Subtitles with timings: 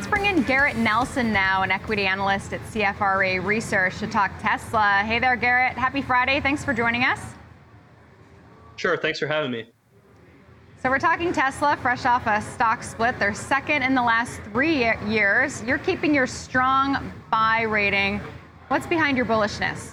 [0.00, 5.02] let's bring in Garrett Nelson now, an equity analyst at CFRA Research, to talk Tesla.
[5.04, 5.76] Hey there, Garrett.
[5.76, 6.40] Happy Friday.
[6.40, 7.20] Thanks for joining us.
[8.76, 8.96] Sure.
[8.96, 9.66] Thanks for having me.
[10.82, 13.18] So we're talking Tesla, fresh off a stock split.
[13.18, 14.74] They're second in the last three
[15.06, 15.62] years.
[15.64, 18.22] You're keeping your strong buy rating.
[18.68, 19.92] What's behind your bullishness?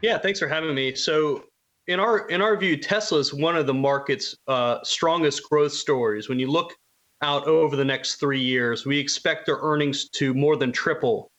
[0.00, 0.96] Yeah, thanks for having me.
[0.96, 1.44] So
[1.86, 6.28] in our in our view, Tesla is one of the market's uh, strongest growth stories.
[6.28, 6.74] When you look
[7.22, 11.30] out over the next three years, we expect their earnings to more than triple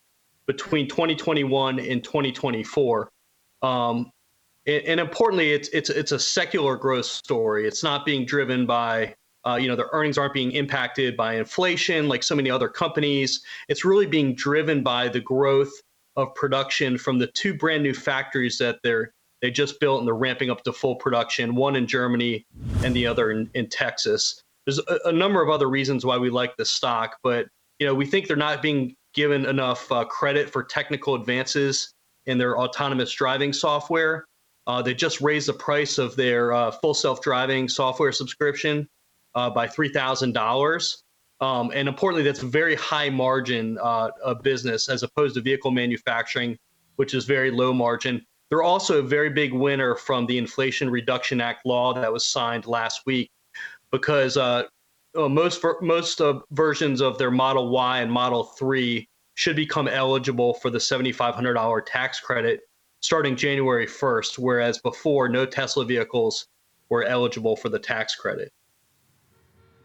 [0.46, 3.10] between 2021 and 2024.
[3.62, 4.12] Um,
[4.66, 7.68] and, and, importantly, it's it's it's a secular growth story.
[7.68, 9.16] It's not being driven by
[9.46, 13.44] uh, you know their earnings aren't being impacted by inflation like so many other companies.
[13.68, 15.72] It's really being driven by the growth
[16.16, 20.16] of production from the two brand new factories that they're they just built and they're
[20.16, 22.46] ramping up to full production, one in Germany
[22.84, 24.42] and the other in, in Texas.
[24.66, 27.48] There's a, a, number of other reasons why we like the stock, but
[27.80, 31.94] you know we think they're not being given enough uh, credit for technical advances
[32.26, 34.26] in their autonomous driving software.
[34.66, 38.88] Uh, they just raised the price of their uh, full self-driving software subscription
[39.36, 41.04] uh, by three thousand dollars.
[41.42, 44.12] Um, and importantly, that's a very high margin uh,
[44.44, 46.58] business as opposed to vehicle manufacturing,
[46.96, 48.26] which is very low margin.
[48.50, 52.68] They're also a very big winner from the Inflation Reduction Act law that was signed
[52.68, 53.32] last week,
[53.94, 54.64] because uh,
[55.16, 60.54] uh most most uh, versions of their Model Y and Model 3 should become eligible
[60.56, 62.62] for the $7,500 tax credit
[63.02, 66.48] starting January 1st, whereas before no Tesla vehicles
[66.90, 68.52] were eligible for the tax credit.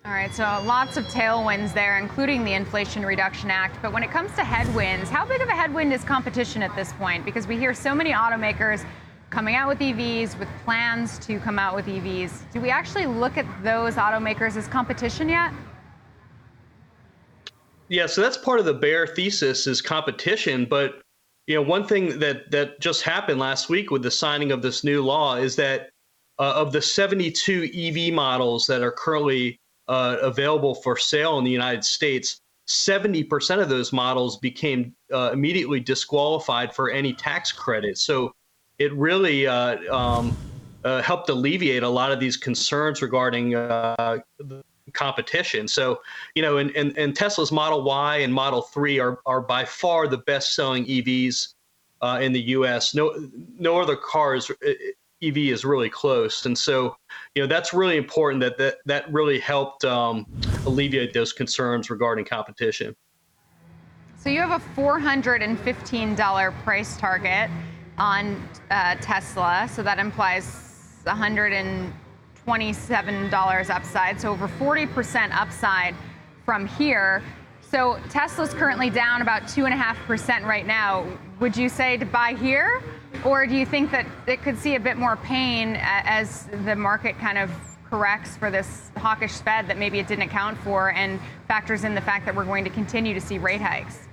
[0.05, 3.77] All right, so lots of tailwinds there, including the Inflation Reduction Act.
[3.83, 6.93] But when it comes to headwinds, how big of a headwind is competition at this
[6.93, 7.25] point?
[7.25, 8.87] Because we hear so many automakers
[9.31, 12.51] coming out with EVs, with plans to come out with EVs.
[12.53, 15.53] Do we actually look at those automakers as competition yet?
[17.89, 20.67] Yeah, so that's part of the bear thesis is competition.
[20.67, 21.01] But
[21.47, 24.85] you know, one thing that that just happened last week with the signing of this
[24.85, 25.91] new law is that
[26.39, 29.59] uh, of the 72 EV models that are currently
[29.89, 35.81] uh, available for sale in the United States, 70% of those models became uh, immediately
[35.81, 37.97] disqualified for any tax credit.
[37.97, 38.33] So
[38.79, 40.37] it really uh, um,
[40.85, 44.19] uh, helped alleviate a lot of these concerns regarding uh,
[44.93, 45.69] competition.
[45.69, 46.01] So,
[46.35, 50.07] you know, and, and, and, Tesla's Model Y and Model 3 are, are by far
[50.07, 51.55] the best selling EVs
[52.01, 52.95] uh, in the US.
[52.95, 53.15] No,
[53.59, 54.51] no other cars
[55.21, 56.97] EV is really close, and so
[57.35, 58.41] you know that's really important.
[58.41, 60.25] That that that really helped um,
[60.65, 62.95] alleviate those concerns regarding competition.
[64.17, 67.51] So you have a four hundred and fifteen dollar price target
[67.99, 70.45] on uh, Tesla, so that implies
[71.05, 71.93] one hundred and
[72.45, 74.21] twenty-seven dollars upside.
[74.21, 75.95] So over forty percent upside
[76.45, 77.23] from here.
[77.71, 81.07] So Tesla's currently down about 2.5% right now.
[81.39, 82.83] Would you say to buy here?
[83.27, 87.19] Or do you think that it could see a bit more pain as the market
[87.19, 87.51] kind of
[87.91, 92.01] corrects for this hawkish Fed that maybe it didn't account for and factors in the
[92.01, 94.08] fact that we're going to continue to see rate hikes?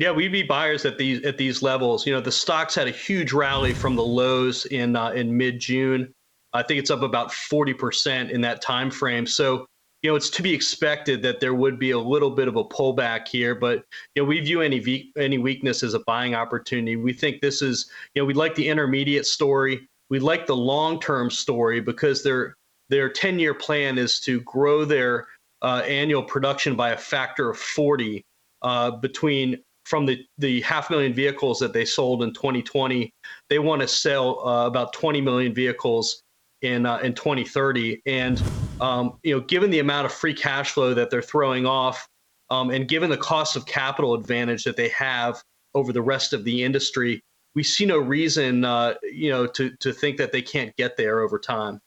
[0.00, 2.06] Yeah, we'd be buyers at these at these levels.
[2.06, 5.60] You know, the stocks had a huge rally from the lows in uh, in mid
[5.60, 6.10] June.
[6.54, 9.26] I think it's up about 40% in that time frame.
[9.26, 9.66] So
[10.02, 12.64] you know, it's to be expected that there would be a little bit of a
[12.64, 13.84] pullback here, but
[14.14, 16.96] you know, we view any any weakness as a buying opportunity.
[16.96, 19.86] We think this is, you know, we like the intermediate story.
[20.08, 22.54] We like the long-term story because their
[22.88, 25.28] their 10-year plan is to grow their
[25.60, 28.24] uh, annual production by a factor of 40
[28.62, 33.12] uh, between from the the half million vehicles that they sold in 2020.
[33.48, 36.22] They want to sell uh, about 20 million vehicles
[36.62, 38.40] in uh, in 2030, and
[38.80, 42.06] um, you know, given the amount of free cash flow that they're throwing off,
[42.50, 45.42] um, and given the cost of capital advantage that they have
[45.74, 47.20] over the rest of the industry,
[47.54, 51.20] we see no reason, uh, you know, to to think that they can't get there
[51.20, 51.80] over time.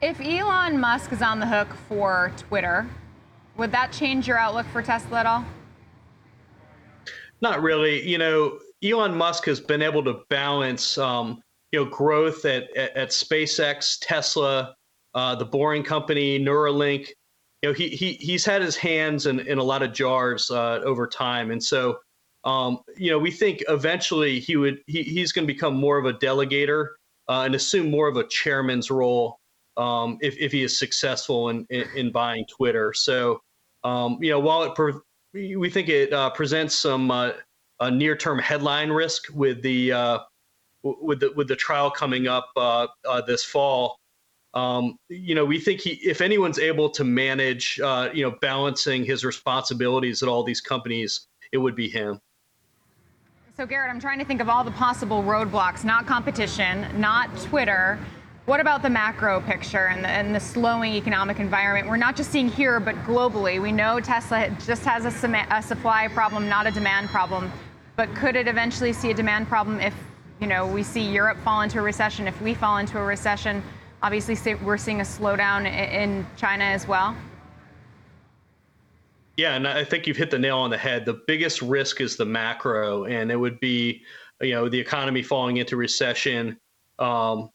[0.00, 2.88] If Elon Musk is on the hook for Twitter,
[3.56, 5.44] would that change your outlook for Tesla at all?
[7.40, 8.06] Not really.
[8.06, 11.42] You know, Elon Musk has been able to balance um,
[11.72, 14.74] you know growth at at, at SpaceX, Tesla,
[15.14, 17.08] uh, the Boring Company, Neuralink.
[17.62, 20.80] You know he he he's had his hands in, in a lot of jars uh,
[20.84, 21.98] over time, and so
[22.44, 26.06] um, you know we think eventually he would he, he's going to become more of
[26.06, 26.88] a delegator
[27.28, 29.38] uh, and assume more of a chairman's role
[29.76, 32.92] um, if if he is successful in in, in buying Twitter.
[32.94, 33.40] So
[33.84, 34.94] um, you know while it pre-
[35.32, 37.32] we think it uh, presents some uh,
[37.90, 40.18] near term headline risk with the uh,
[40.82, 43.98] with the with the trial coming up uh, uh, this fall.
[44.52, 49.24] Um, you know, we think he, if anyone's able to manage, you know, balancing his
[49.24, 52.20] responsibilities at all these companies, it would be him.
[53.56, 57.98] So, Garrett, I'm trying to think of all the possible roadblocks, not competition, not Twitter.
[58.46, 61.88] What about the macro picture and the, and the slowing economic environment?
[61.88, 63.60] We're not just seeing here, but globally.
[63.60, 67.52] We know Tesla just has a, sema- a supply problem, not a demand problem.
[67.96, 69.94] But could it eventually see a demand problem if,
[70.40, 73.62] you know, we see Europe fall into a recession, if we fall into a recession?
[74.02, 77.14] Obviously, we're seeing a slowdown in China as well.
[79.36, 81.04] Yeah, and I think you've hit the nail on the head.
[81.04, 84.02] The biggest risk is the macro, and it would be,
[84.40, 86.58] you know, the economy falling into recession.
[86.98, 87.50] Um,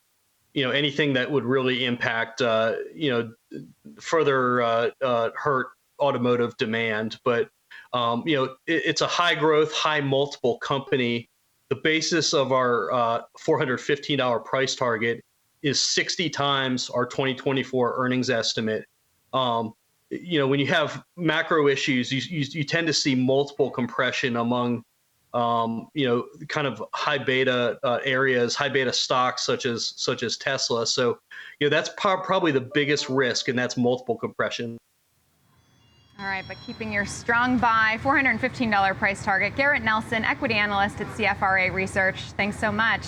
[0.55, 3.61] you know, anything that would really impact, uh, you know,
[3.99, 5.67] further uh, uh, hurt
[5.99, 7.19] automotive demand.
[7.25, 7.49] But
[7.91, 11.29] um, you know, it, it's a high growth, high multiple company.
[11.69, 15.23] The basis of our uh, $415 price target
[15.61, 18.85] is 60 times our 2024 earnings estimate.
[19.33, 19.73] Um,
[20.09, 24.37] you know, when you have macro issues, you, you, you tend to see multiple compression
[24.37, 24.83] among,
[25.35, 30.23] um, you know, kind of high beta uh, areas, high beta stocks such as such
[30.23, 30.87] as Tesla.
[30.87, 31.19] So,
[31.59, 34.77] you know, that's pro- probably the biggest risk, and that's multiple compression.
[36.17, 39.57] All right, but keeping your strong buy, $415 price target.
[39.57, 42.21] Garrett Nelson, equity analyst at CFRA Research.
[42.37, 43.05] Thanks so much.